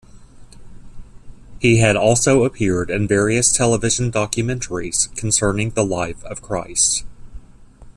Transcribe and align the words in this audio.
He 1.59 1.77
has 1.77 1.95
also 1.95 2.43
appeared 2.43 2.89
in 2.89 3.07
various 3.07 3.55
television 3.55 4.11
documentaries 4.11 5.15
concerning 5.15 5.69
the 5.69 5.85
life 5.85 6.23
of 6.23 6.41
Christ. 6.41 7.03